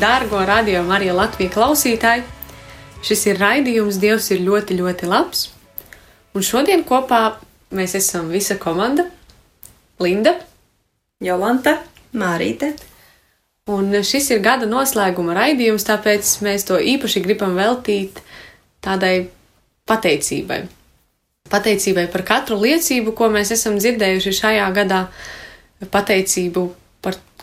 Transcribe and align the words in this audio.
Dārgo 0.00 0.40
radio 0.46 0.80
Marija 0.86 1.12
Latvijas 1.12 1.52
klausītāji! 1.52 2.22
Šis 3.04 3.24
ir 3.28 3.40
raidījums 3.40 3.98
Dievs 4.00 4.30
ir 4.32 4.40
ļoti, 4.44 4.78
ļoti 4.78 5.08
labs. 5.08 5.50
Un 6.36 6.44
šodien 6.46 6.84
kopā 6.88 7.36
mēs 7.76 7.96
esam 7.98 8.30
visa 8.32 8.56
komanda- 8.60 9.04
Linda, 10.04 10.34
Jolanta, 11.20 11.78
Mārīte. 12.16 12.72
Un 13.68 13.92
šis 14.02 14.30
ir 14.32 14.40
gada 14.40 14.66
noslēguma 14.66 15.36
raidījums, 15.36 15.84
tāpēc 15.84 16.32
mēs 16.46 16.64
to 16.68 16.80
īpaši 16.80 17.22
gribam 17.22 17.54
veltīt 17.56 18.22
tādai 18.80 19.28
pateicībai. 19.86 20.62
Pateicībai 21.50 22.06
par 22.12 22.22
katru 22.22 22.56
liecību, 22.56 23.12
ko 23.12 23.28
mēs 23.28 23.52
esam 23.52 23.76
dzirdējuši 23.76 24.32
šajā 24.40 24.72
gadā, 24.74 25.06
pateicību 25.92 26.70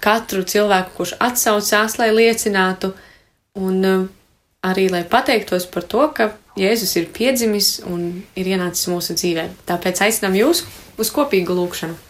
katru 0.03 0.43
cilvēku, 0.47 0.95
kurš 0.97 1.15
atsaucās, 1.23 1.97
lai 2.01 2.09
liecinātu, 2.15 2.93
un 3.57 3.77
uh, 3.85 4.07
arī 4.65 4.87
lai 4.93 5.03
pateiktos 5.07 5.67
par 5.71 5.87
to, 5.87 6.07
ka 6.13 6.31
Jēzus 6.57 6.95
ir 6.97 7.11
piedzimis 7.13 7.75
un 7.85 8.23
ir 8.33 8.47
ienācis 8.55 8.89
mūsu 8.89 9.13
dzīvē. 9.17 9.43
Tāpēc 9.69 10.01
aicinām 10.07 10.37
jūs 10.39 10.63
uz 10.97 11.11
kopīgu 11.13 11.53
lūgšanu. 11.53 12.06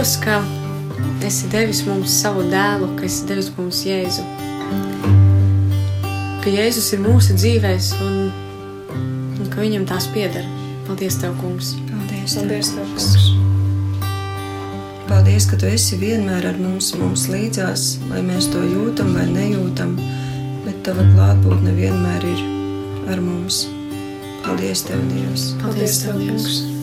Dievs, 0.00 0.16
ka 0.16 0.38
esi 1.28 1.48
devis 1.52 1.82
mums 1.84 2.14
savu 2.22 2.40
dēlu, 2.48 2.86
ka 2.96 3.04
esi 3.04 3.26
devis 3.28 3.50
mums 3.52 3.82
Jēzu. 3.84 4.22
Ka 6.40 6.48
Jēzus 6.54 6.86
ir 6.96 7.02
mūsu 7.04 7.36
dzīvēs 7.36 7.90
un, 8.06 8.14
un 8.96 9.50
ka 9.52 9.60
viņam 9.60 9.84
tās 9.90 10.06
pieder. 10.14 10.48
Paldies, 10.86 11.20
Tev, 11.20 11.36
Kungs! 11.42 11.74
Paldies, 11.90 12.38
Paldies, 12.38 12.72
Tev, 12.78 12.88
Kungs. 12.94 13.28
Paldies, 15.10 15.50
ka 15.52 15.60
tu 15.60 15.68
esi 15.68 16.00
vienmēr 16.00 16.48
ar 16.48 16.56
mums, 16.64 16.94
mums 16.96 17.28
līdzās, 17.28 17.98
vai 18.08 18.24
mēs 18.24 18.48
to 18.56 18.64
jūtam 18.64 19.12
vai 19.18 19.28
nejūtam, 19.28 19.98
bet 20.64 20.80
tava 20.88 21.04
klātbūtne 21.12 21.76
vienmēr 21.76 22.24
ir 22.32 22.44
ar 23.12 23.20
mums. 23.20 23.66
Paldies, 24.48 24.88
Tev, 24.88 25.04
Dievs! 25.12 25.50
Paldies, 25.60 26.06
Tev, 26.06 26.24
Dievs! 26.24 26.62
Paldies, 26.64 26.80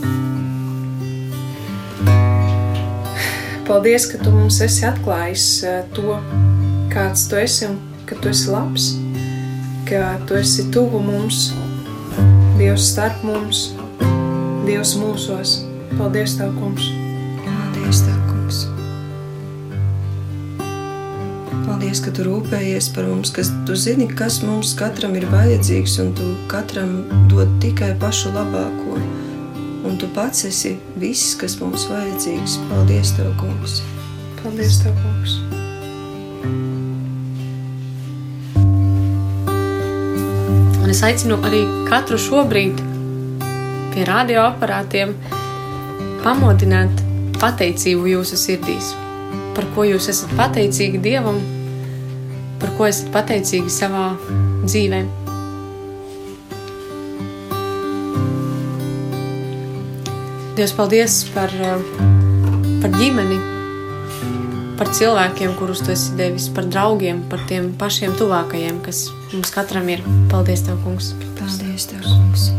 ka 3.68 4.24
tu 4.24 4.31
mums 4.31 4.62
esi 4.64 4.86
atklājis 4.88 5.48
eh, 5.68 5.84
to, 5.94 6.16
kāds 6.94 7.28
tu 7.28 7.36
esi 7.36 7.68
un 7.68 7.80
ka 8.08 8.16
tu 8.22 8.31
esi 8.31 8.52
labs, 8.52 8.94
ka 9.90 10.18
tu 10.28 10.40
esi 10.40 10.69
tuvu 10.72 11.04
mums, 11.04 11.52
Dievs 12.58 12.94
starp 12.94 13.24
mums, 13.28 13.72
Dievs 14.66 14.96
mūsos. 14.98 15.68
Paldies, 15.98 16.36
Tev, 16.38 16.52
Kungs! 16.60 16.84
Paldies, 17.44 18.02
Tev, 18.06 18.18
Kungs! 18.30 18.58
Paldies, 21.66 22.02
ka 22.06 22.12
tu 22.14 22.25
rūpējies 22.28 22.92
par 22.94 23.08
mums, 23.10 23.31
ka 23.34 23.46
tu 23.66 23.74
zini, 23.74 24.06
kas 24.19 24.42
mums 24.46 24.75
katram 24.78 25.16
ir 25.18 25.25
vajadzīgs, 25.31 25.98
un 26.04 26.12
tu 26.18 26.28
katram 26.52 27.00
dod 27.31 27.50
tikai 27.64 27.96
pašu 28.04 28.36
labāko. 28.36 29.00
Un 29.97 30.01
tu 30.03 30.07
pats 30.13 30.44
esi 30.45 30.75
viss, 31.01 31.31
kas 31.41 31.55
mums 31.57 31.88
vajadzīgs. 31.89 32.59
Paldies, 32.69 33.15
Tev, 33.17 33.31
Kungs! 33.39 33.79
Paldies, 34.44 34.75
Tev, 34.83 34.94
Kungs! 35.01 35.39
Un 40.83 40.94
es 40.94 41.01
aicinu 41.01 41.39
arī 41.49 41.63
katru 41.89 42.21
šobrīd 42.21 42.77
pie 43.95 44.05
radioaparātiem 44.05 45.17
pamodināt 46.21 47.01
pateicību 47.41 48.13
jūsu 48.13 48.38
sirdīs. 48.38 48.94
Par 49.57 49.65
ko 49.73 49.89
jūs 49.95 50.13
esat 50.13 50.38
pateicīgi 50.38 51.01
Dievam, 51.09 51.41
par 52.61 52.77
ko 52.77 52.85
esat 52.85 53.09
pateicīgi 53.17 53.79
savā 53.81 54.11
dzīvē. 54.61 55.07
Dievs, 60.57 60.74
paldies 60.74 61.19
par, 61.36 61.51
eh, 61.54 61.77
par 62.81 62.89
ģimeni, 62.98 63.38
par 64.77 64.88
cilvēkiem, 64.89 65.54
kurus 65.59 65.83
tu 65.86 65.92
esi 65.94 66.15
devis, 66.18 66.48
par 66.50 66.65
draugiem, 66.65 67.19
par 67.30 67.39
tiem 67.45 67.74
pašiem 67.77 68.15
tuvākajiem, 68.18 68.81
kas 68.81 69.12
mums 69.33 69.51
katram 69.54 69.88
ir. 69.88 70.01
Paldies, 70.31 70.63
Tev, 70.65 70.80
Kungs! 70.83 71.13
Paldies, 71.38 71.86
Tev, 71.86 72.01
kungs! 72.01 72.50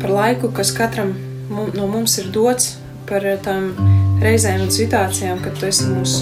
par 0.00 0.10
laiku, 0.14 0.52
kas 0.52 0.70
katram 0.70 1.14
no 1.50 1.86
mums 1.86 2.18
ir 2.18 2.28
dots, 2.30 2.76
par 3.08 3.24
tām 3.42 3.72
reizēm 4.20 4.66
un 4.66 4.70
situācijām, 4.70 5.40
kad 5.42 5.56
tu 5.58 5.66
esi 5.66 5.88
mūs 5.88 6.18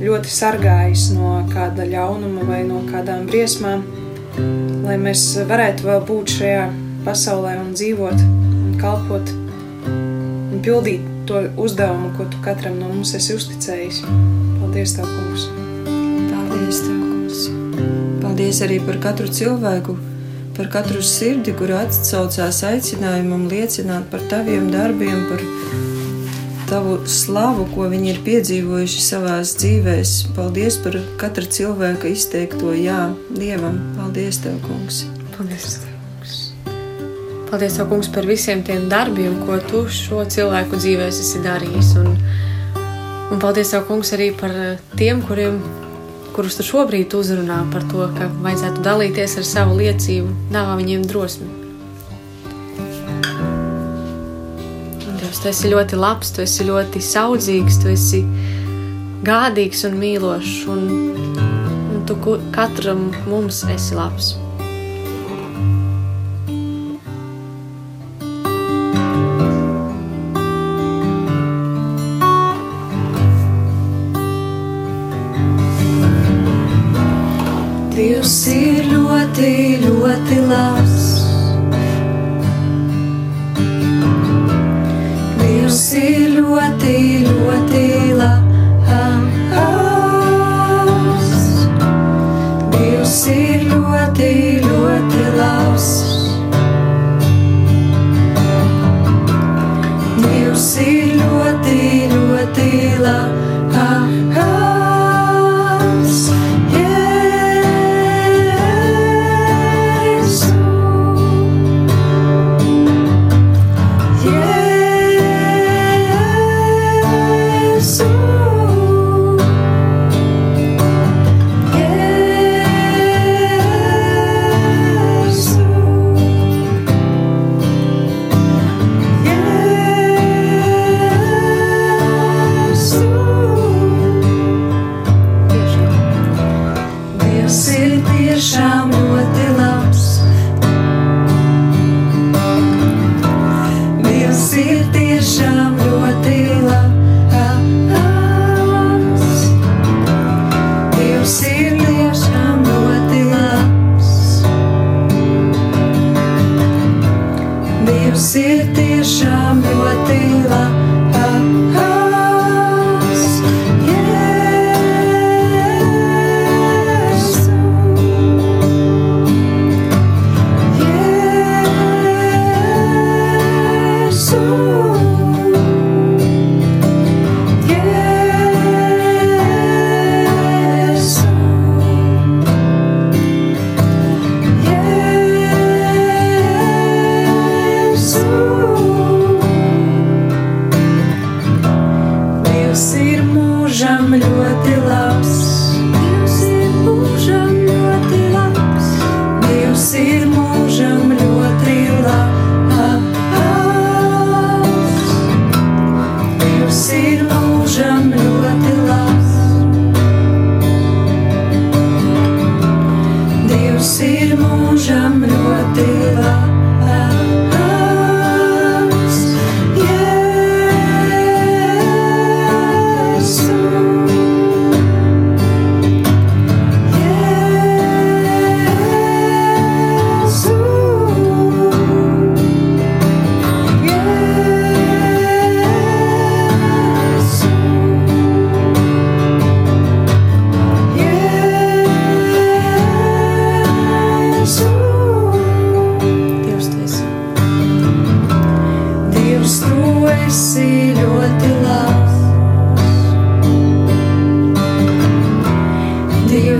ļoti 0.00 0.30
sargājis 0.32 1.10
no 1.12 1.40
kāda 1.50 1.84
ļaunuma 1.90 2.46
vai 2.48 2.62
no 2.64 2.84
kādām 2.86 3.26
briesmām, 3.26 3.82
lai 4.86 4.96
mēs 4.96 5.26
varētu 5.50 5.90
vēl 5.90 6.06
būt 6.06 6.36
šajā 6.38 6.62
pasaulē 7.06 7.56
un 7.62 7.72
dzīvot 7.76 8.24
un 8.24 8.76
kalpot 8.80 9.32
un 9.90 10.60
pildīt 10.64 11.06
to 11.30 11.40
uzdevumu, 11.62 12.10
ko 12.16 12.26
tu 12.30 12.40
katram 12.44 12.78
no 12.80 12.90
mums 12.90 13.14
esi 13.14 13.36
uzticējis. 13.38 14.02
Paldies, 14.60 14.94
Tev, 14.96 15.10
Kungs! 15.14 15.46
Paldies, 16.30 16.80
Tev, 16.84 16.96
kungs! 17.04 17.42
Paldies 18.22 18.62
arī 18.66 18.80
par 18.86 18.98
katru 19.04 19.30
cilvēku, 19.30 19.94
par 20.56 20.70
katru 20.74 21.02
sirdi, 21.06 21.54
kur 21.56 21.72
atsaucās 21.78 22.64
aicinājumam 22.66 23.46
liecināt 23.52 24.10
par 24.12 24.26
taviem 24.32 24.68
darbiem, 24.74 25.22
par 25.30 25.44
tavu 26.70 26.98
slavu, 27.10 27.66
ko 27.74 27.88
viņi 27.90 28.12
ir 28.12 28.20
piedzīvojuši 28.26 29.04
savās 29.06 29.54
dzīvēs. 29.62 30.16
Paldies 30.36 30.78
par 30.84 30.98
katra 31.22 31.46
cilvēka 31.58 32.10
izteikto 32.14 32.74
jā 32.78 33.06
Dievam. 33.30 33.80
Paldies, 33.98 34.42
Tev, 34.44 34.58
kungs! 34.66 35.04
Paldies, 35.38 35.78
Tev! 35.78 35.89
Paldies, 37.50 37.74
Tev, 37.74 37.88
Kungs, 37.90 38.06
par 38.14 38.26
visiem 38.30 38.60
tiem 38.62 38.84
darbiem, 38.86 39.32
ko 39.42 39.56
Tu 39.58 39.80
šo 39.90 40.22
cilvēku 40.22 40.78
dzīvēs 40.78 41.16
esi 41.18 41.40
darījis. 41.42 41.88
Un, 41.98 42.12
un 43.34 43.40
paldies, 43.42 43.72
Tev, 43.72 43.88
Kungs, 43.88 44.12
arī 44.14 44.28
par 44.38 44.52
eh, 44.54 44.82
tiem, 44.94 45.18
kuriem, 45.26 45.56
kurus 46.30 46.60
Tu 46.60 46.62
šobrīd 46.68 47.10
uzrunā 47.18 47.56
par 47.72 47.82
to, 47.90 48.04
ka 48.14 48.28
vajadzētu 48.44 48.84
dalīties 48.86 49.34
ar 49.40 49.48
savu 49.48 49.80
liecību, 49.80 50.30
dāvā 50.54 50.76
viņiem 50.78 51.02
drosmi. 51.10 51.48
Dievs, 55.18 55.40
Tu 55.42 55.50
esi 55.50 55.72
ļoti 55.74 55.98
labs, 55.98 56.30
Tu 56.36 56.44
esi 56.44 56.68
ļoti 56.68 57.02
saudzīgs, 57.02 57.80
Tu 57.82 57.90
esi 57.96 58.20
gādīgs 59.26 59.82
un 59.90 59.98
mīlošs, 60.04 60.54
un, 60.70 60.86
un 61.96 62.06
Tu 62.06 62.20
katram 62.54 63.08
mums 63.26 63.64
esi 63.74 63.98
labs. 63.98 64.36
Ļoti, 79.40 79.80
ļoti 79.80 80.38
labs. 80.48 81.04
Dievs 85.40 85.80
ir 85.96 86.34
ļoti, 86.36 86.96
ļoti 87.24 87.86
labs. 88.18 88.60
Dievs 92.74 93.16
ir 93.32 93.64
ļoti, 93.72 94.30
ļoti 94.66 95.24
labs. 95.40 95.88
Dievs 100.20 100.70
ir 100.84 101.16
ļoti, 101.16 101.80
ļoti 102.12 102.70
labs. 103.00 104.09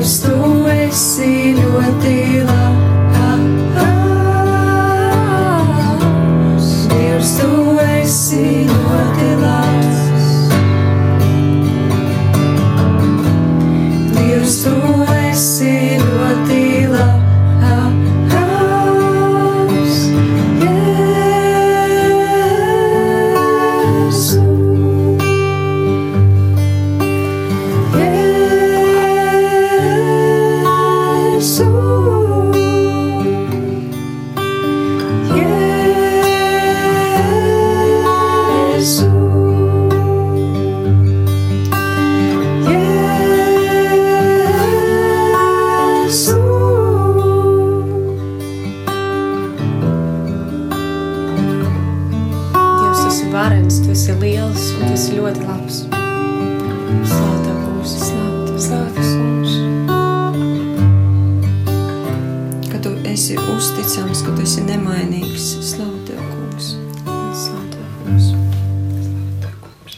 Labs. 0.00 0.50
varens, 53.30 53.78
tu 53.80 53.90
esi 53.90 54.12
liels 54.18 54.62
un 54.75 54.87
tu 54.88 54.94
esi 54.96 55.14
ļoti 55.14 55.44
labs. 55.46 55.76
Slāpē 57.10 57.52
mums, 57.54 57.92
slāpē 58.64 59.04
mums. 59.20 59.52
Ka 62.72 62.80
tu 62.82 62.94
esi 63.12 63.38
uzticams, 63.38 64.25
ka 64.26 64.34
tu 64.34 64.42
esi 64.46 64.64
nemainīgs. 64.66 65.46
Slāpē 65.68 66.16
mums, 66.25 66.72
slāpē 67.44 67.84
mums. 68.00 68.32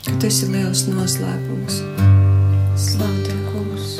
Ka 0.03 0.19
tu 0.19 0.29
esi 0.29 0.51
liels 0.53 0.85
noslēpums. 0.91 1.81
Slāpē 2.85 3.39
mums. 3.49 3.97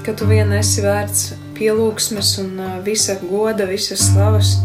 Ka 0.00 0.16
tu 0.16 0.32
vien 0.32 0.56
esi 0.56 0.80
vērts 0.86 1.30
pielūgsmes 1.60 2.34
un 2.40 2.56
uh, 2.56 2.74
visa 2.80 3.20
goda, 3.20 3.68
visas 3.68 4.08
slavas 4.08 4.56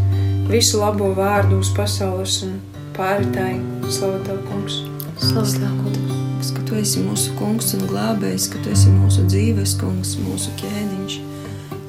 visu 0.50 0.82
labo 0.82 1.12
vārdu 1.18 1.60
uz 1.62 1.72
pasaules 1.76 2.42
un 2.48 2.60
pāritāji. 2.98 3.62
Slavu 3.92 4.22
tev, 4.26 4.42
kungs! 4.50 4.82
Slavu 5.20 5.46
Tev, 5.46 5.52
Slavu 5.52 5.84
kungs. 5.84 6.00
Tev, 6.42 6.56
ka 6.56 6.66
Tu 6.68 6.76
esi 6.82 7.04
mūsu 7.06 7.36
kungs 7.40 7.72
un 7.78 7.86
glābējs, 7.90 8.50
ka 8.52 8.60
Tu 8.64 8.74
esi 8.76 8.92
mūsu 8.92 9.24
dzīves 9.30 9.78
kungs, 9.80 10.16
mūsu 10.26 10.52
ķēniņš. 10.60 11.16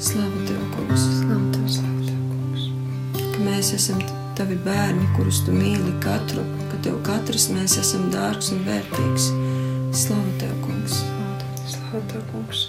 Slavu 0.08 0.44
Tev, 0.46 0.62
kungs. 0.76 1.08
Slavu 1.22 1.50
Tev, 1.54 1.66
Slavu 1.78 2.06
tev, 2.06 2.22
kungs! 2.30 2.68
ka 3.34 3.44
mēs 3.48 3.72
esam 3.76 4.00
tavi 4.38 4.58
bērni, 4.64 5.08
kurus 5.16 5.42
tu 5.46 5.56
mīli 5.56 5.96
katru, 6.04 6.44
ka 6.70 6.80
tev 6.86 7.00
katrs 7.06 7.50
mēs 7.52 7.78
esam 7.82 8.08
dārgs 8.14 8.52
un 8.54 8.64
vērtīgs. 8.68 9.30
Slavu 10.04 10.40
tev, 10.40 10.56
kungs! 10.64 11.02
Slavu 11.66 12.04
tev, 12.12 12.26
kungs! 12.32 12.68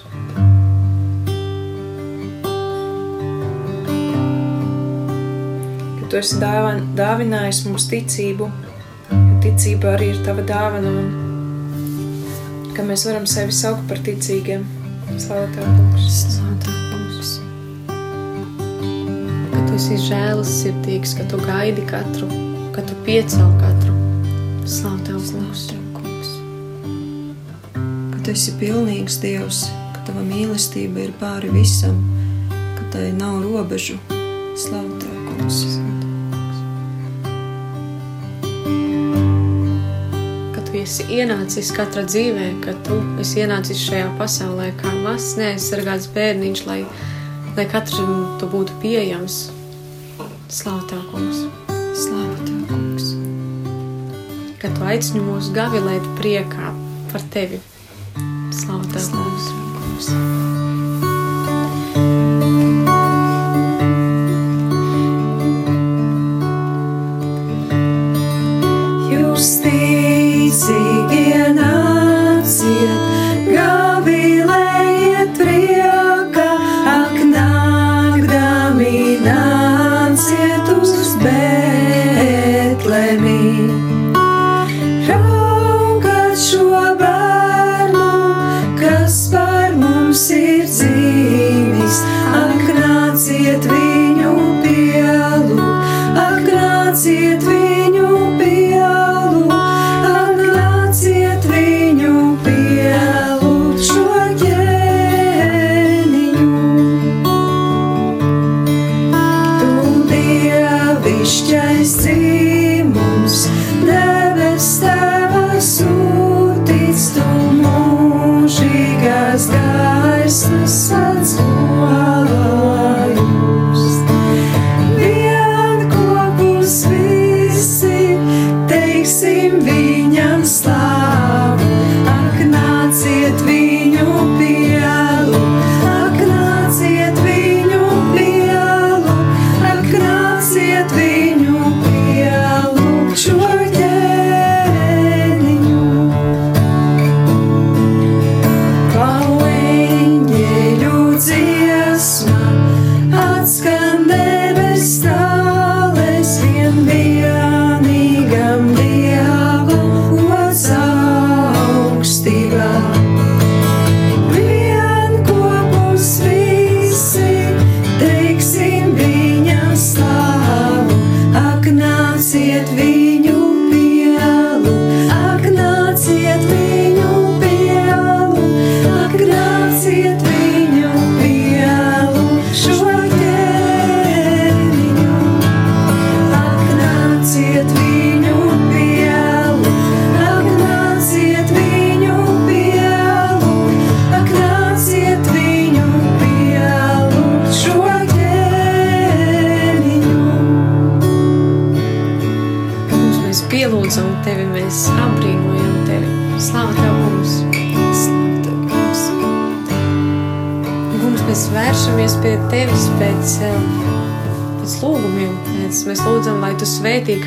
Tu 6.18 6.22
esi 6.24 6.40
dāvan, 6.42 6.80
dāvinājis 6.98 7.60
mums 7.68 7.84
ticību, 7.92 8.46
jo 9.12 9.34
ticība 9.44 9.92
arī 9.94 10.08
ir 10.16 10.22
tava 10.26 10.42
dāvana 10.50 10.90
un 10.90 12.72
ka 12.74 12.82
mēs 12.88 13.04
varam 13.06 13.28
sevi 13.30 13.54
saukt 13.54 13.84
par 13.90 14.00
ticīgiem. 14.02 14.64
Slavu 15.22 15.46
tev, 15.54 15.68
kungs! 15.78 16.16
Slavu 16.34 16.56
Tev, 16.64 16.80
kungs. 16.90 17.30
Ka 19.52 19.62
Tu 19.68 19.76
esi 19.76 20.00
žēlasirdīgs, 20.08 21.14
ka 21.20 21.28
Tu 21.30 21.42
gaidi 21.44 21.84
katru, 21.92 22.30
ka 22.74 22.82
Tu 22.88 22.98
piecel 23.06 23.54
katru. 23.62 23.94
Slavu 24.66 25.06
Tev, 25.06 25.20
kungs. 25.36 25.68
Tev, 25.70 25.84
kungs! 26.00 26.32
Ka 28.16 28.24
tu 28.24 28.34
esi 28.34 28.56
pilnīgs 28.58 29.20
Dievs, 29.22 29.68
ka 29.94 30.02
tava 30.10 30.26
mīlestība 30.26 31.06
ir 31.06 31.14
pāri 31.22 31.54
visam, 31.54 32.02
ka 32.50 32.90
tai 32.96 33.12
nav 33.22 33.38
robežu. 33.46 34.02
Slavu 34.58 34.98
tev, 34.98 35.14
kungs! 35.30 35.62
ka 35.78 35.97
esi 40.88 41.04
ienācis 41.20 41.74
katra 41.76 42.06
dzīvē, 42.08 42.48
ka 42.64 42.74
tu 42.88 42.98
esi 43.20 43.42
ienācis 43.44 43.82
šajā 43.90 44.08
pasaulē 44.20 44.70
kā 44.80 44.94
mazs 45.04 45.36
neaizsargāts 45.40 46.08
bērniņš, 46.16 46.64
lai, 46.70 46.80
lai 47.58 47.68
katram 47.74 48.40
tu 48.40 48.48
būtu 48.54 48.80
pieejams. 48.84 49.40
Slavu 50.48 50.88
Tev, 50.88 51.04
kungs! 51.12 51.44
Slavu 52.06 52.40
tev, 52.48 52.64
kungs! 52.72 53.12
Ka 54.64 54.72
tu 54.78 54.88
aicini 54.88 55.26
mūs 55.28 55.52
gavilēt 55.58 56.08
priekā 56.22 56.72
par 57.12 57.32
Tevi. 57.36 57.60
Slavu 58.56 58.88
Tev, 58.94 59.12
kungs! 59.12 59.52
tev, 59.52 59.80
kungs! 59.80 60.47
see. 70.58 70.87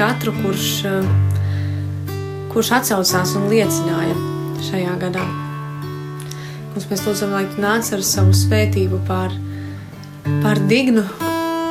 Katru, 0.00 0.32
kurš, 0.42 0.68
eh, 0.88 1.08
kurš 2.52 2.70
atsaucās 2.78 3.34
un 3.36 3.48
liecināja 3.52 4.16
šajā 4.70 4.94
gadā. 5.02 5.24
Kungs, 6.72 6.86
mēs 6.88 7.04
lūdzam, 7.04 7.34
lai 7.36 7.44
Tu 7.50 7.60
nāc 7.60 7.92
ar 7.92 8.00
savu 8.00 8.32
svētību 8.32 9.00
pār, 9.06 9.34
pār 10.42 10.60
Dignu, 10.70 11.04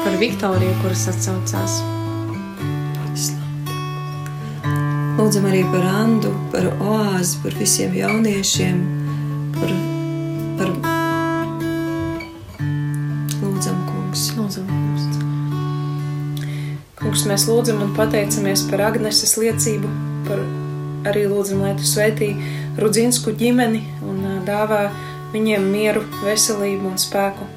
par 0.03 0.19
Viktoriju, 0.21 0.75
kuras 0.83 1.07
atsaucās. 1.09 1.79
Lūdzam 5.17 5.49
arī 5.49 5.65
par 5.71 5.83
Andu, 6.03 6.29
par 6.51 6.69
oāzi, 6.79 7.41
par 7.43 7.51
visiem 7.57 7.97
jauniešiem, 7.97 8.77
mēs 17.39 17.47
lūdzam 17.47 17.77
un 17.79 17.91
pateicamies 17.95 18.65
par 18.67 18.81
Agneses 18.89 19.37
liecību, 19.39 19.87
par 20.27 20.41
arī 21.07 21.21
lūdzam, 21.31 21.61
lai 21.63 21.69
tu 21.79 21.85
svētī 21.87 22.33
Rudzinsku 22.75 23.31
ģimeni 23.31 23.79
un 24.03 24.41
dāvā 24.43 24.89
viņiem 25.31 25.69
mieru, 25.71 26.01
veselību 26.25 26.89
un 26.89 26.99
spēku. 26.99 27.47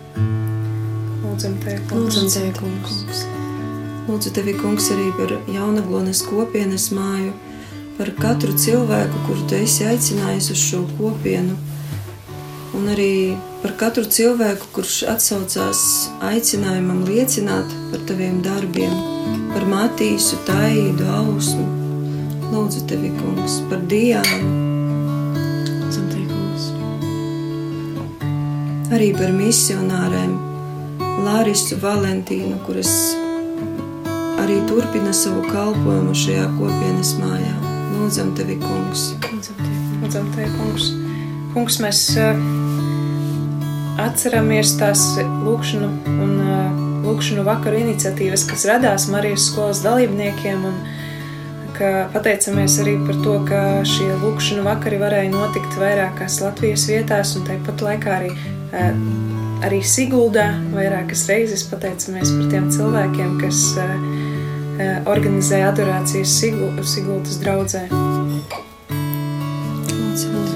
Lūdzam, 1.25 1.57
te, 1.65 1.75
Lūdzam, 1.91 2.53
kungs. 2.61 3.25
Lūdzu, 4.07 4.31
tevi, 4.39 4.55
kungs, 4.61 4.87
arī 4.95 5.09
par 5.19 5.35
jaunaglones 5.51 6.23
kopienas 6.29 6.93
māju, 6.95 7.35
par 7.99 8.15
katru 8.23 8.55
cilvēku, 8.55 9.25
kuru 9.27 9.49
tu 9.51 9.59
esi 9.59 9.89
aicinājis 9.91 10.53
uz 10.55 10.63
šo 10.63 10.85
kopienu, 10.95 11.59
un 12.83 12.91
arī 12.91 13.37
par 13.63 13.77
katru 13.79 14.03
cilvēku, 14.11 14.67
kurš 14.75 15.03
atsaucās 15.13 15.83
aicinājumam 16.27 17.05
liecināt 17.07 17.71
par 17.93 18.03
taviem 18.09 18.41
darbiem, 18.43 18.93
par 19.53 19.67
Matīsu, 19.71 20.41
Taidu, 20.49 21.07
Ausmu. 21.21 21.69
Lūdzu, 22.53 22.83
tevi, 22.91 23.13
kungs, 23.17 23.61
par 23.71 23.81
Diānu, 23.89 24.51
arī 28.93 29.13
par 29.17 29.31
misionārēm, 29.33 30.35
Lārisu 31.23 31.79
Valentīnu, 31.81 32.59
kuras 32.67 32.91
arī 34.43 34.59
turpina 34.69 35.15
savu 35.17 35.47
kalpošanu 35.49 36.19
šajā 36.19 36.51
kopienas 36.59 37.15
mājā. 37.23 37.55
Lūdzam, 37.95 38.35
tevi, 38.37 38.59
kungs! 38.61 39.13
Lūdzam, 40.03 40.29
Tev, 40.35 40.51
kungs. 40.59 40.91
Kungs. 41.55 41.77
Mēs 41.79 42.01
ā, 42.19 42.33
atceramies 44.07 44.75
tās 44.81 45.03
lūkšanu 45.19 45.89
un 46.23 46.33
ā, 46.43 46.59
lūkšanu 47.07 47.43
vakaru 47.47 47.81
iniciatīvas, 47.83 48.45
kas 48.51 48.67
radās 48.71 49.09
Marijas 49.13 49.49
skolas 49.51 49.81
dalībniekiem. 49.85 50.65
Un, 50.71 50.77
ka 51.73 51.89
pateicamies 52.13 52.75
arī 52.83 52.93
par 53.07 53.17
to, 53.25 53.35
ka 53.49 53.61
šie 53.89 54.11
lūkšanu 54.21 54.63
vakari 54.67 54.99
varēja 55.01 55.31
notikt 55.33 55.79
vairākās 55.81 56.37
Latvijas 56.45 56.85
vietās, 56.91 57.33
un 57.39 57.47
tāpat 57.49 57.81
laikā 57.87 58.13
arī, 58.19 58.29
ā, 58.77 58.91
arī 59.67 59.81
Siguldā 59.87 60.51
vairākas 60.75 61.25
reizes 61.33 61.65
pateicamies 61.71 62.31
par 62.37 62.51
tiem 62.53 62.69
cilvēkiem, 62.77 63.39
kas 63.41 63.63
ā, 63.81 63.89
organizēja 65.09 65.73
adorācijas 65.73 66.37
Sigu- 66.43 66.73
Siguldas 66.85 67.41
draudzē. 67.43 67.87
Lūdzam, 68.93 70.33
Lūdzam, 70.37 70.52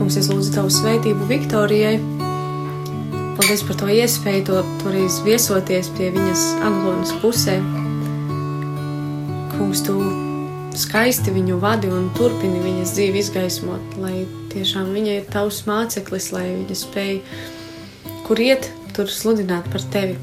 Kungs, 0.00 0.16
es 0.16 0.30
lūdzu 0.32 0.54
Tavu 0.54 0.70
svētību 0.72 1.26
Viktorijai. 1.28 1.98
Paldies 3.36 3.60
par 3.68 3.76
to 3.82 3.88
iespēju, 3.92 4.44
to 4.48 4.60
toreiz 4.80 5.18
viesoties 5.26 5.90
pie 5.98 6.06
viņas 6.14 6.44
aglonas 6.64 7.12
pusē. 7.20 7.58
Kungs, 9.52 9.82
Tu 9.84 9.96
skaisti 10.80 11.34
viņu 11.34 11.58
vadi 11.60 11.90
un 11.92 12.06
turpini 12.16 12.62
viņas 12.64 12.94
dzīvi 12.96 13.20
izgaismot, 13.20 13.98
lai 14.00 14.22
tiešām 14.54 14.88
viņa 14.96 15.18
ir 15.18 15.28
Tavs 15.34 15.66
māceklis, 15.68 16.30
lai 16.32 16.46
viņa 16.48 16.78
spēj, 16.80 17.20
kur 18.24 18.40
iet, 18.40 18.70
tur 18.96 19.12
sludināt 19.12 19.68
par 19.68 19.84
Tevi. 19.92 20.16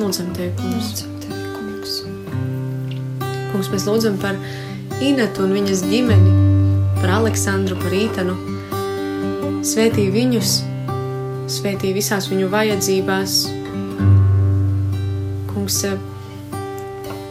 Lūdzam 0.00 0.34
Tevi, 0.34 0.50
Kungs. 0.58 0.90
Lūdzam, 0.90 1.14
tevi, 1.22 1.46
kungs! 1.54 1.94
Kungs, 3.54 3.70
mēs 3.70 3.86
lūdzam 3.86 4.18
par 4.18 4.42
Inetu 4.98 5.46
un 5.46 5.54
viņas 5.54 5.86
ģimeni, 5.86 6.36
par 6.98 7.20
Aleksandru, 7.20 7.78
par 7.78 7.94
Ītanu. 7.94 8.55
Svētī 9.66 10.04
viņus, 10.14 10.50
svētī 11.50 11.88
visās 11.90 12.28
viņu 12.30 12.46
vajadzībās. 12.52 13.32
Kungs, 15.50 15.78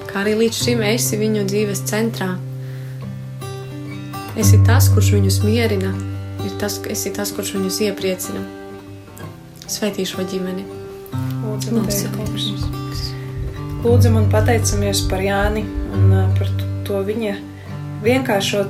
kā 0.10 0.18
arī 0.20 0.34
līdz 0.42 0.60
šim 0.66 0.84
esi 0.84 1.16
viņu 1.22 1.46
dzīves 1.48 1.86
centrā. 1.88 2.34
Esi 4.36 4.60
tas, 4.68 4.92
kurš 4.92 5.14
viņus 5.16 5.40
mierina, 5.46 5.94
ir 6.44 6.60
tas, 6.60 6.76
esi 6.92 7.16
tas, 7.16 7.32
kurš 7.32 7.56
viņus 7.56 7.80
iepriecina. 7.88 8.44
Svētī 9.72 10.04
šo 10.04 10.28
ģimeni. 10.28 10.68
Lūdzam, 11.40 11.80
Lūdzam, 13.86 14.20
un 14.20 14.28
pateicamies 14.34 15.08
par 15.08 15.24
Jāni 15.24 15.64
un 15.96 16.12
ā, 16.12 16.28
par 16.36 16.52
to 16.84 17.00
viņa 17.08 17.38
vienkāršo 18.04 18.68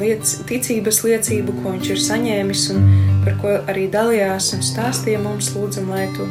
liec, 0.00 0.32
ticības 0.48 1.02
liecību, 1.06 1.54
ko 1.62 1.74
viņš 1.76 1.90
ir 1.94 2.02
saņēmis 2.06 2.66
un 2.74 2.86
par 3.24 3.38
ko 3.42 3.54
arī 3.70 3.86
dalījās 3.92 4.52
un 4.56 4.64
stāstīja 4.64 5.20
mums. 5.22 5.52
Lūdzam, 5.56 5.90
lai 5.92 6.06
tu 6.16 6.28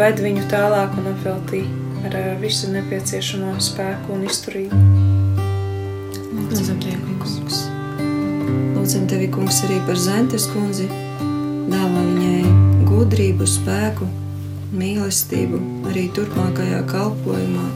ved 0.00 0.22
viņu 0.22 0.48
tālāk 0.52 0.96
un 1.00 1.12
apveltī 1.12 1.64
ar 2.08 2.16
visu 2.42 2.70
nepieciešamo 2.72 3.54
spēku 3.62 4.16
un 4.16 4.26
izturību. 4.28 4.80
Lūdzam, 6.32 6.80
Tevi, 6.82 6.98
kungs. 7.06 7.62
Lūdzam 8.82 9.06
tevi, 9.06 9.28
kungs, 9.30 9.60
arī 9.62 9.76
par 9.86 9.98
Zentes 10.00 10.48
kundzi. 10.50 10.88
Dāvā 11.70 12.02
viņai 12.02 12.88
gudrību, 12.88 13.46
spēku, 13.46 14.08
mīlestību 14.74 15.60
arī 15.92 16.08
turpmākajā 16.16 16.82
kalpošanā. 16.90 17.68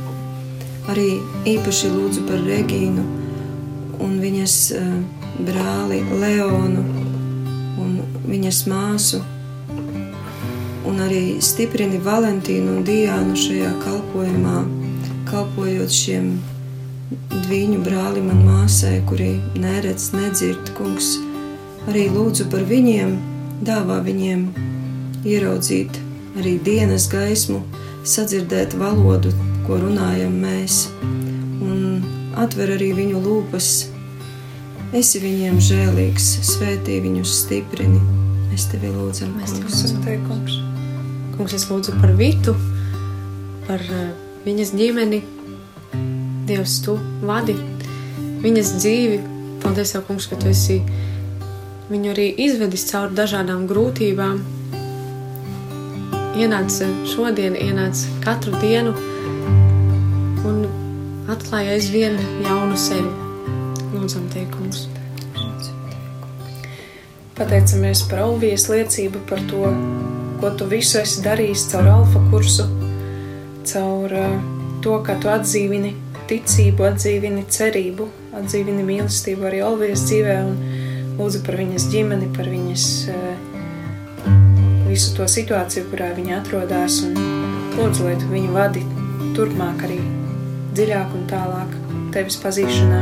Arī 0.91 1.07
īpaši 1.55 1.93
lūdzu 1.95 2.27
par 2.27 2.43
Regīnu 2.49 3.07
un 4.03 4.19
viņas 4.23 4.57
eh, 4.77 4.91
brāli 5.47 6.03
Leonu 6.21 6.85
un 7.83 8.01
viņas 8.27 8.65
māsu. 8.71 9.23
Un 10.87 11.01
arī 11.03 11.39
stiprini 11.43 11.99
Valentīnu 12.03 12.77
un 12.79 12.85
Diānu 12.87 13.35
šajā 13.39 13.73
kalpošanā, 13.83 14.61
kalpojot 15.27 15.91
šiem 15.91 16.37
dviņu 17.47 17.83
brālim 17.87 18.31
un 18.33 18.45
māsai, 18.47 19.01
kuri 19.09 19.35
neredz, 19.59 20.13
nedzird, 20.15 20.71
kungs, 20.79 21.17
arī 21.91 22.07
lūdzu 22.15 22.49
par 22.53 22.65
viņiem, 22.67 23.17
dāvā 23.67 24.01
viņiem 24.07 24.47
ieraudzīt 25.27 26.01
arī 26.39 26.57
dienas 26.63 27.09
gaismu, 27.11 27.63
sadzirdēt 28.07 28.77
valodu, 28.79 29.33
ko 29.67 29.79
runājam 29.83 30.35
mēs, 30.43 30.87
un 31.03 31.36
atver 32.37 32.75
arī 32.77 32.93
viņu 32.97 33.21
lūpas. 33.25 33.71
Esi 34.97 35.21
viņiem 35.23 35.59
žēlīgs, 35.63 36.27
svētī 36.47 37.01
viņus 37.05 37.33
stiprini. 37.43 38.01
Mēs 38.51 38.69
tevi 38.71 38.93
lūdzam, 38.95 39.33
Mēs 39.37 39.57
tevi. 39.57 39.71
Lūdzam, 39.71 40.03
te, 40.05 40.19
kungs. 40.29 40.59
Kungs, 41.37 41.57
es 41.57 41.67
lūdzu 41.69 41.97
par 42.01 42.13
Vitu, 42.17 42.55
par 43.67 43.83
uh, 43.83 44.13
viņas 44.47 44.73
ģimeni. 44.79 45.23
Dievs, 46.47 46.79
tu 46.85 46.95
vadi 47.27 47.57
viņas 48.45 48.77
dzīvi. 48.79 49.19
Paldies, 49.65 49.97
Tev, 49.97 50.05
Kungs, 50.07 50.29
ka 50.31 50.39
tu 50.39 50.53
esi 50.53 50.79
viņu 51.91 52.13
arī 52.13 52.29
izvedis 52.47 52.87
cauri 52.91 53.17
dažādām 53.19 53.67
grūtībām. 53.71 54.39
Ienāca 56.37 56.87
šodien, 57.09 57.57
ienāca 57.59 58.13
katru 58.23 58.55
dienu 58.61 58.95
atklāja 61.47 61.77
aizvien 61.77 62.17
jaunu 62.43 62.75
sevi. 62.75 63.07
Lūdzam, 63.95 64.25
Tev, 64.33 64.49
Kungs. 64.51 64.89
Pateicamies 67.39 68.03
par 68.11 68.25
Olvijas 68.25 68.65
liecību 68.67 69.21
par 69.29 69.39
to, 69.47 69.69
ko 70.41 70.51
tu 70.59 70.67
visu 70.67 70.99
esi 70.99 71.23
darījis 71.23 71.69
caur 71.71 71.87
alfa 71.93 72.25
kursu, 72.33 72.67
caur 73.71 74.17
uh, 74.17 74.35
to, 74.83 74.97
kā 75.07 75.15
tu 75.23 75.31
atdzīvini 75.31 75.95
ticību, 76.27 76.89
atdzīvini 76.91 77.47
cerību, 77.47 78.09
atdzīvini 78.41 78.89
mīlestību 78.91 79.47
arī 79.47 79.63
Olvijas 79.69 80.03
dzīvē 80.09 80.37
un 80.49 80.59
lūdzu 81.21 81.45
par 81.47 81.61
viņas 81.63 81.89
ģimeni, 81.95 82.33
par 82.35 82.51
viņas 82.51 82.91
uh, 83.15 84.37
visu 84.91 85.15
to 85.15 85.31
situāciju, 85.31 85.87
kurā 85.95 86.11
viņa 86.19 86.43
atrodas 86.43 87.05
un 87.07 87.15
lūdzu, 87.79 88.11
lai 88.11 88.19
tu 88.19 88.35
viņu 88.35 88.55
vadi 88.59 88.87
turpmāk 89.39 89.87
arī 89.87 90.03
dziļāk 90.77 91.15
un 91.17 91.25
tālāk 91.31 91.73
tevis 92.13 92.37
pazīšanā. 92.43 93.01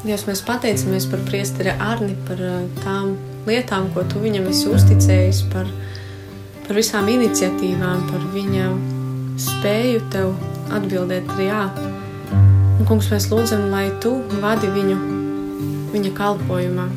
Dievs, 0.00 0.22
mēs 0.24 0.40
pateicamies 0.46 1.04
par 1.12 1.20
priesteri 1.26 1.74
Arni, 1.76 2.14
par 2.24 2.38
uh, 2.40 2.62
tām 2.80 3.18
lietām, 3.44 3.90
ko 3.92 4.00
tu 4.08 4.22
viņam 4.22 4.46
esi 4.48 4.70
uzticējis, 4.72 5.42
par, 5.52 5.68
par 6.64 6.78
visām 6.78 7.10
iniciatīvām, 7.12 8.06
par 8.08 8.24
viņa 8.32 8.70
spēju 9.44 10.00
tev 10.14 10.32
atbildēt 10.72 11.28
ar 11.34 11.42
jā. 11.44 11.60
Un, 12.32 12.86
kungs, 12.88 13.10
mēs 13.12 13.28
lūdzam, 13.28 13.68
lai 13.74 13.90
tu 14.00 14.14
vadi 14.40 14.72
viņu 14.72 14.96
viņa 15.92 16.14
kalpošanā. 16.16 16.88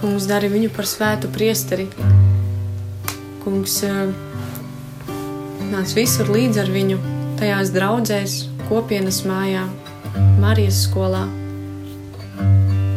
Kungs, 0.00 0.26
dari 0.26 0.50
viņu 0.50 0.72
par 0.74 0.90
svētu 0.90 1.30
priesteri. 1.30 1.86
Kungs, 3.46 3.78
uh, 3.86 4.31
nāc 5.72 5.94
visur 5.96 6.28
līdz 6.28 6.58
ar 6.60 6.68
viņu, 6.72 6.98
tajās 7.40 7.70
draudzēs, 7.72 8.32
kopienas 8.68 9.22
mājā, 9.24 9.62
Marijas 10.42 10.82
skolā. 10.84 11.22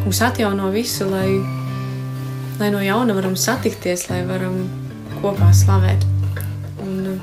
Kungs 0.04 0.20
atjauno 0.26 0.68
visu, 0.74 1.08
lai, 1.08 1.40
lai 2.60 2.70
no 2.74 2.82
jauna 2.84 3.16
varam 3.16 3.38
satikties, 3.40 4.10
lai 4.10 4.22
varam 4.28 4.58
kopā 5.22 5.50
slavēt. 5.56 6.04
Un, 6.84 6.98
uh, 7.14 7.22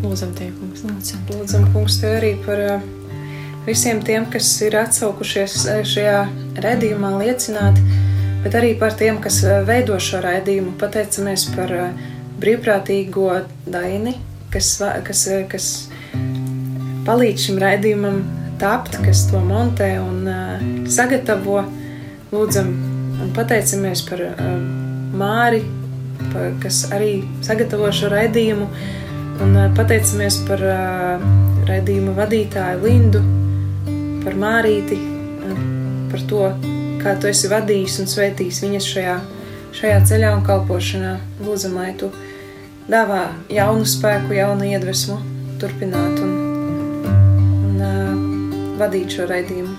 Lūdzam, 0.00 0.32
Tev, 0.38 0.54
kungs. 0.56 0.80
Lūdzam, 0.86 1.26
Lūdzam, 1.28 1.66
kungs, 1.74 1.98
tev 2.00 2.16
arī 2.22 2.32
par 2.46 2.58
uh, 2.78 2.86
visiem 3.66 4.00
tiem, 4.06 4.24
kas 4.32 4.48
ir 4.64 4.78
atsaukušies 4.80 5.58
uh, 5.66 5.82
šajā 5.86 6.22
redzījumā, 6.64 7.12
liecināt, 7.20 7.76
bet 8.46 8.56
arī 8.56 8.72
par 8.80 8.96
tiem, 8.96 9.20
kas 9.20 9.42
veido 9.68 10.00
šo 10.00 10.24
raidījumu. 10.24 10.72
Pateicamies 10.80 11.50
par 11.52 11.76
uh, 11.76 12.08
brīvprātīgo 12.40 13.30
Daini, 13.70 14.16
kas, 14.52 14.74
kas, 15.06 15.24
uh, 15.30 15.42
kas 15.50 15.70
palīdz 17.06 17.48
šim 17.48 17.60
raidījumam 17.62 18.22
tapt, 18.60 18.98
kas 19.04 19.24
to 19.30 19.40
montē 19.44 19.94
un 20.02 20.24
uh, 20.28 20.64
sagatavo. 20.90 21.62
Lūdzam, 22.30 22.68
un 23.24 23.30
pateicamies 23.34 24.04
par 24.06 24.20
uh, 24.28 24.42
Māri, 25.20 25.64
pa, 26.30 26.50
kas 26.62 26.84
arī 26.94 27.20
sagatavo 27.42 27.90
šo 27.94 28.12
raidījumu. 28.12 28.68
Un 29.40 29.56
ā, 29.56 29.66
pateicamies 29.74 30.42
par 30.46 30.62
uh, 30.62 31.24
raidījuma 31.68 32.14
vadītāju 32.18 32.84
Lindu, 32.84 33.22
par 34.24 34.36
Mārīti, 34.38 35.00
ā, 35.00 35.56
par 36.12 36.24
to, 36.30 36.46
kā 37.00 37.16
tu 37.18 37.30
esi 37.30 37.50
vadījis 37.50 38.02
un 38.02 38.10
svētījis 38.12 38.60
viņas 38.66 38.90
šajā, 38.94 39.16
šajā 39.80 40.00
ceļā 40.12 40.34
un 40.36 40.44
kalpošanā. 40.46 41.14
Lūdzam, 41.40 41.80
lai 41.80 41.94
tu 41.98 42.12
dāvā 42.90 43.22
jaunu 43.52 43.86
spēku, 43.86 44.34
jaunu 44.34 44.66
iedvesmu, 44.66 45.18
turpināt 45.62 46.18
un, 46.24 46.32
un 47.70 47.84
uh, 47.86 48.14
vadīt 48.80 49.14
šo 49.14 49.28
raidījumu. 49.30 49.76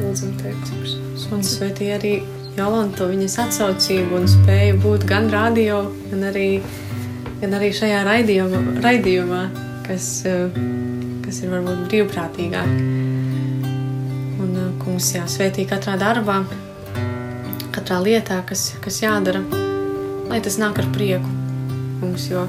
Lūdzam, 0.00 0.32
kungs. 0.40 0.96
Un 1.32 1.44
svētī 1.46 1.92
arī 1.94 2.14
Jolantu 2.56 3.06
viņas 3.08 3.38
atsaucību 3.46 4.16
un 4.18 4.26
spēju 4.28 4.80
būt 4.82 5.04
gan 5.08 5.30
radio, 5.32 5.84
gan 6.10 6.26
arī, 6.28 6.48
gan 7.40 7.56
arī 7.56 7.70
šajā 7.76 8.02
raidījumā, 8.08 8.62
raidījumā 8.84 9.42
kas, 9.86 10.08
kas 11.24 11.42
ir 11.42 11.52
varbūt 11.52 11.86
brīvprātīgāk. 11.88 12.72
Un 14.42 14.56
eh, 14.56 14.70
kungs 14.82 15.12
jā, 15.16 15.24
svētī 15.30 15.66
katrā 15.68 15.98
darbā, 16.00 16.42
katrā 17.74 18.02
lietā, 18.04 18.42
kas, 18.48 18.72
kas 18.84 19.02
jādara, 19.04 19.44
lai 20.28 20.42
tas 20.44 20.60
nāk 20.60 20.82
ar 20.82 20.92
prieku. 20.96 21.41
Kungs, 22.02 22.24
jo 22.26 22.40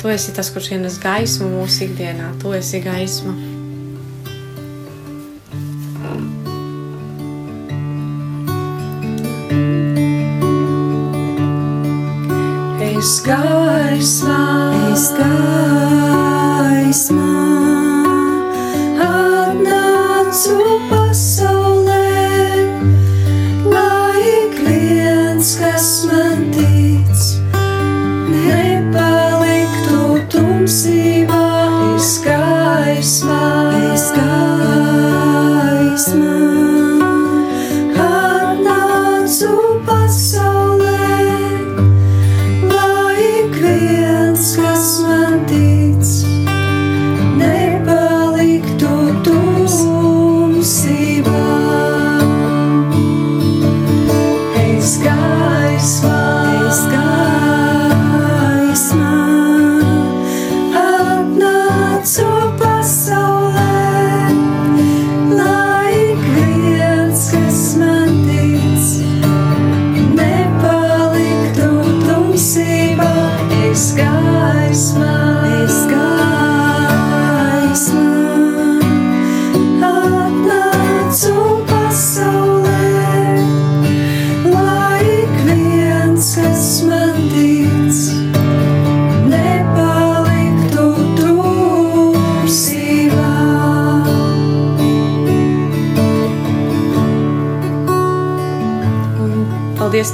tu 0.00 0.08
esi 0.12 0.34
tas, 0.36 0.50
kurš 0.52 0.74
ienes 0.74 0.98
gaismu 1.00 1.46
mūsu 1.48 1.86
ikdienā, 1.86 2.26
tu 2.42 2.52
esi 2.56 2.82
gaisma. 2.84 3.32
Es 13.00 13.14
gaismā, 13.24 14.38
Es 14.92 15.08
gaismā. 15.16 17.32
Atnācu 19.08 20.60
pasaulē, 20.92 22.12
lai 23.72 24.24
ik 24.36 24.64
viens, 24.68 25.56
kas 25.62 25.94
man 26.10 26.19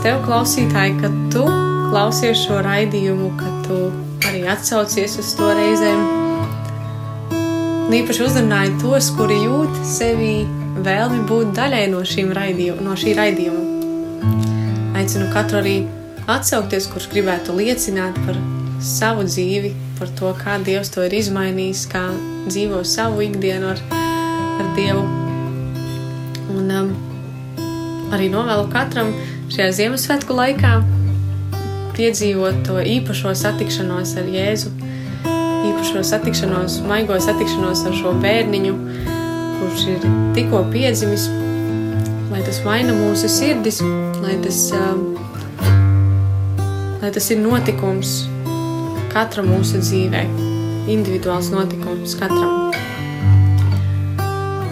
tev, 0.07 0.21
klausītāji, 0.23 0.93
ka 1.01 1.09
tu 1.35 1.43
klausies 1.91 2.39
šo 2.45 2.61
raidījumu, 2.63 3.33
ka 3.41 3.49
tu 3.65 3.79
arī 4.29 4.45
atsaucies 4.53 5.17
uz 5.19 5.33
to 5.35 5.49
reizēm. 5.59 6.05
Un 7.87 7.97
īpaši 7.99 8.23
uzrunāji 8.23 8.77
tos, 8.83 9.09
kuri 9.19 9.41
jūt 9.43 9.81
sevi 9.87 10.45
vēlmi 10.87 11.25
būt 11.27 11.51
daļai 11.59 11.83
no, 11.91 12.05
šīm 12.07 12.31
raidīju, 12.39 12.79
no 12.87 12.95
šī 12.99 13.17
raidījuma. 13.19 13.65
Aicinu 15.01 15.27
katru 15.35 15.59
arī 15.65 15.77
atsaukties, 16.31 16.87
kurš 16.93 17.11
gribētu 17.11 17.59
liecināt 17.59 18.15
par 18.29 18.39
savu 18.79 19.27
dzīvi, 19.27 19.75
par 19.99 20.13
to, 20.21 20.35
kā 20.39 20.61
Dievs 20.63 20.95
to 20.95 21.03
ir 21.09 21.19
izmainījis, 21.19 21.87
kā 21.91 22.05
dzīvo 22.47 22.85
savu 22.87 23.27
ikdienu 23.27 23.75
ar, 23.75 23.83
ar 23.91 24.75
Dievu. 24.79 25.03
Un 26.55 26.77
um, 26.79 26.93
arī 28.15 28.31
novēlu 28.31 28.71
katram 28.71 29.11
šajā 29.53 29.73
Ziemassvētku 29.79 30.35
laikā 30.35 30.73
piedzīvot 31.97 32.65
to 32.67 32.81
īpašo 32.83 33.33
satikšanos 33.39 34.17
ar 34.21 34.29
Jēzu, 34.31 34.73
īpašo 35.71 36.03
satikšanos, 36.07 36.81
maigo 36.89 37.17
satikšanos 37.23 37.85
ar 37.89 37.95
šo 37.97 38.13
bērniņu, 38.25 38.75
kurš 39.57 39.85
ir 39.95 40.07
tikko 40.37 40.65
piedzimis, 40.73 41.29
lai 42.33 42.43
tas 42.47 42.59
maina 42.67 42.97
mūsu 42.97 43.31
sirdis, 43.33 43.81
lai 44.25 44.35
tas, 44.45 44.61
um, 44.77 45.05
lai 47.01 47.13
tas 47.15 47.31
ir 47.31 47.41
notikums 47.41 48.17
katra 49.15 49.47
mūsu 49.47 49.81
dzīvē, 49.81 50.25
individuāls 50.93 51.53
notikums 51.55 52.19
katram. 52.19 52.75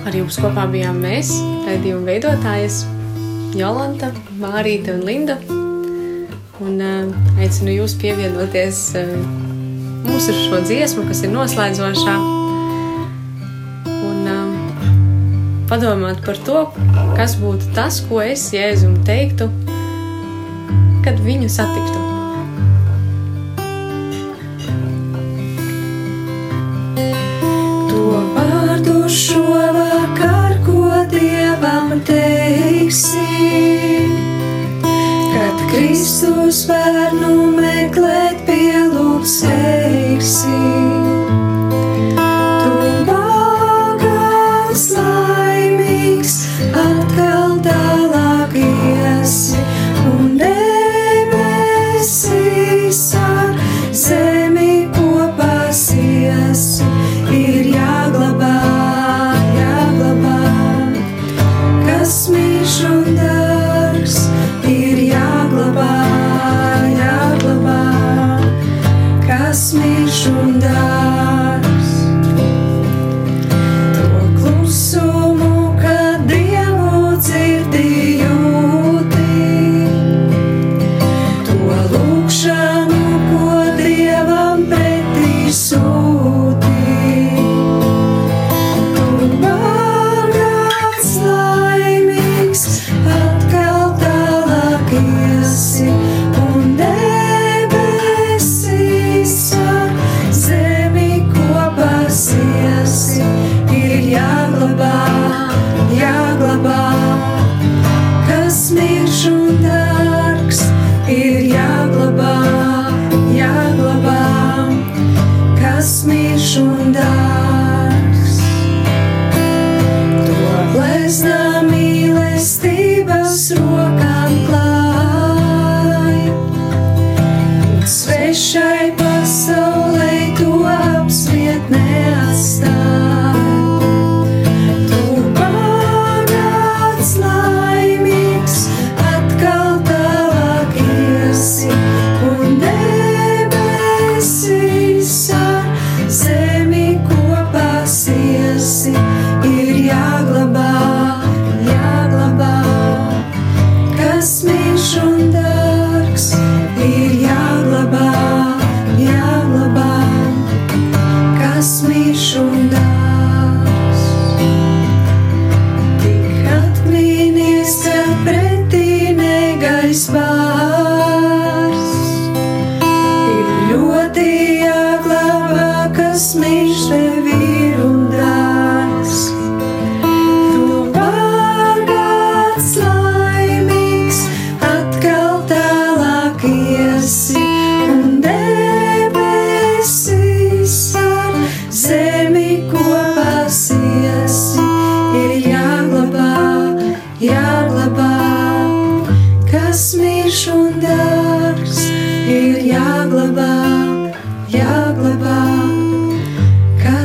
Ar 0.05 0.19
jums 0.19 0.37
kopā 0.37 0.67
bijām 0.69 0.99
mēs, 1.01 1.31
raidījuma 1.65 2.11
veidotājas 2.11 2.83
Jolanta, 3.55 4.11
Mārīte 4.41 4.95
un 4.97 5.05
Linda. 5.07 5.37
Un 6.65 6.79
uh, 6.83 7.11
aicinu 7.43 7.75
jūs 7.75 7.97
pievienoties 8.01 8.81
uh, 8.99 9.13
mūsu 10.07 10.35
šo 10.45 10.61
dziesmu, 10.67 11.07
kas 11.09 11.25
ir 11.27 11.33
noslēdzošā. 11.35 12.15
Un 13.95 14.31
uh, 14.37 15.67
padomāt 15.71 16.23
par 16.27 16.41
to, 16.47 16.65
kas 17.19 17.39
būtu 17.43 17.75
tas, 17.79 18.03
ko 18.09 18.23
es 18.25 18.49
Jēzum 18.55 19.01
teiktu, 19.07 19.51
kad 21.07 21.23
viņu 21.23 21.51
satiktu. 21.53 22.04
Kristus 36.15 36.61
bērnu 36.71 37.49
meklēt 37.57 38.45
pielūgs 38.47 39.41
eiksi. 39.51 40.94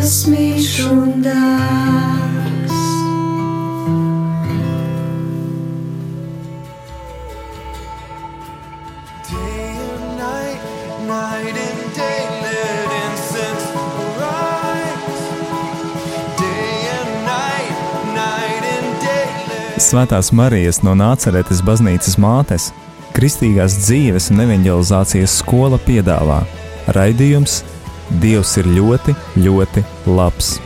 esmu 0.09 0.37
un 0.89 1.21
dārgs. 1.21 2.77
Day 9.29 9.75
and 9.85 10.07
night, 10.17 10.61
night 11.05 11.53
and 11.53 11.81
day, 11.93 12.21
let 12.41 12.89
incense 13.03 13.69
arise. 13.77 15.21
Day 16.41 16.73
and 16.97 17.13
night, 17.29 17.77
night 18.17 18.65
and 18.65 18.89
day. 19.05 19.29
Let... 19.45 19.77
Svētās 19.77 20.33
Marijas 20.33 20.81
no 20.81 20.97
Nāceretes 20.97 21.61
baznīcas 21.61 22.17
mātes. 22.17 22.71
Kristīgās 23.13 23.77
dzīves 23.85 24.33
un 24.33 24.47
evanģelizācijas 24.47 25.43
skola 25.43 25.77
piedāvā 25.85 26.47
raidījums 26.97 27.61
Dievs 28.09 28.57
ir 28.57 28.69
ļoti, 28.73 29.15
ļoti 29.37 29.85
labs. 30.09 30.57